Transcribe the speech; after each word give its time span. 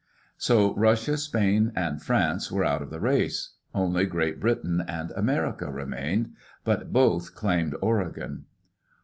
So 0.39 0.73
Russia, 0.73 1.15
Spain, 1.15 1.71
and 1.75 2.01
France 2.01 2.51
were 2.51 2.65
out 2.65 2.81
of 2.81 2.89
the 2.89 2.99
race. 2.99 3.49
Only 3.71 4.07
Great 4.07 4.39
Britain 4.39 4.83
and 4.87 5.11
America 5.11 5.69
remained— 5.71 6.33
but 6.65 6.91
both 6.91 7.35
claimed 7.35 7.75
Oregon. 7.83 8.45